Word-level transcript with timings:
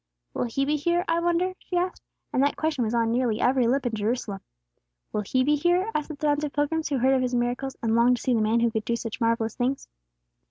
"Will 0.33 0.45
He 0.45 0.65
be 0.65 0.77
here, 0.77 1.05
I 1.07 1.19
wonder?" 1.19 1.53
she 1.59 1.77
asked, 1.77 2.01
and 2.33 2.41
that 2.41 2.55
question 2.57 2.83
was 2.83 2.95
on 2.95 3.11
nearly 3.11 3.39
every 3.39 3.67
lip 3.67 3.85
in 3.85 3.93
Jerusalem. 3.93 4.39
"Will 5.13 5.21
He 5.21 5.43
be 5.43 5.53
here?" 5.55 5.91
asked 5.93 6.07
the 6.09 6.15
throngs 6.15 6.43
of 6.43 6.53
pilgrims 6.53 6.89
who 6.89 6.95
had 6.95 7.03
heard 7.03 7.13
of 7.13 7.21
His 7.21 7.35
miracles, 7.35 7.75
and 7.83 7.95
longed 7.95 8.15
to 8.15 8.23
see 8.23 8.33
the 8.33 8.41
man 8.41 8.61
who 8.61 8.71
could 8.71 8.83
do 8.83 8.95
such 8.95 9.21
marvellous 9.21 9.53
things. 9.53 9.87